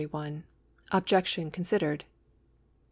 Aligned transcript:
Objection 0.91 1.51
Considered. 1.51 2.05